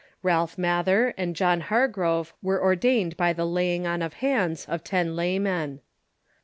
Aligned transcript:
Ralph 0.23 0.55
INIathcr 0.55 1.13
and 1.15 1.35
John 1.35 1.61
Hargrove 1.61 2.33
were 2.41 2.59
ordained 2.59 3.15
by 3.17 3.33
the 3.33 3.45
la}' 3.45 3.61
ing 3.75 3.85
on 3.85 4.01
of 4.01 4.13
hands 4.15 4.65
of 4.65 4.83
ten 4.83 5.15
laymen. 5.15 5.79